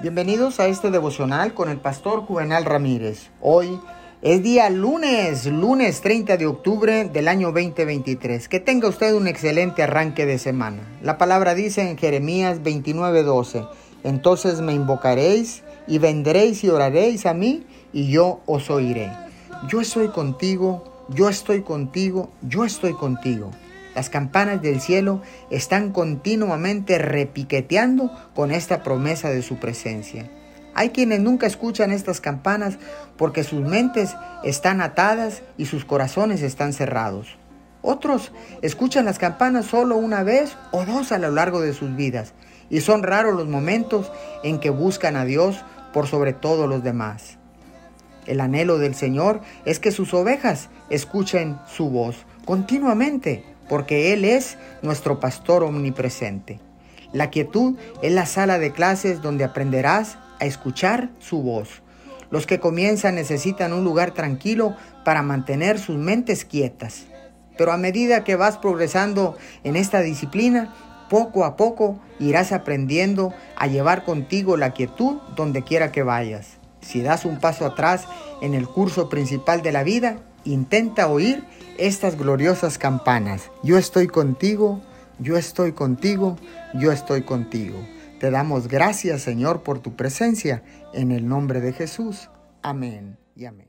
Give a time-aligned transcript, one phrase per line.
[0.00, 3.30] Bienvenidos a este devocional con el pastor Juvenal Ramírez.
[3.40, 3.80] Hoy
[4.22, 8.48] es día lunes, lunes 30 de octubre del año 2023.
[8.48, 10.78] Que tenga usted un excelente arranque de semana.
[11.02, 13.68] La palabra dice en Jeremías 29:12,
[14.04, 19.10] entonces me invocaréis y vendréis y oraréis a mí y yo os oiré.
[19.66, 23.50] Yo estoy contigo, yo estoy contigo, yo estoy contigo.
[23.98, 30.30] Las campanas del cielo están continuamente repiqueteando con esta promesa de su presencia.
[30.72, 32.78] Hay quienes nunca escuchan estas campanas
[33.16, 37.38] porque sus mentes están atadas y sus corazones están cerrados.
[37.82, 38.30] Otros
[38.62, 42.34] escuchan las campanas solo una vez o dos a lo largo de sus vidas
[42.70, 44.12] y son raros los momentos
[44.44, 45.56] en que buscan a Dios
[45.92, 47.36] por sobre todos los demás.
[48.26, 54.56] El anhelo del Señor es que sus ovejas escuchen su voz continuamente porque Él es
[54.82, 56.60] nuestro pastor omnipresente.
[57.12, 61.82] La quietud es la sala de clases donde aprenderás a escuchar su voz.
[62.30, 67.06] Los que comienzan necesitan un lugar tranquilo para mantener sus mentes quietas.
[67.56, 70.74] Pero a medida que vas progresando en esta disciplina,
[71.08, 76.58] poco a poco irás aprendiendo a llevar contigo la quietud donde quiera que vayas.
[76.80, 78.06] Si das un paso atrás
[78.40, 81.44] en el curso principal de la vida, intenta oír
[81.78, 83.50] estas gloriosas campanas.
[83.62, 84.80] Yo estoy contigo,
[85.18, 86.36] yo estoy contigo,
[86.74, 87.78] yo estoy contigo.
[88.20, 92.30] Te damos gracias, Señor, por tu presencia, en el nombre de Jesús.
[92.62, 93.66] Amén y amén.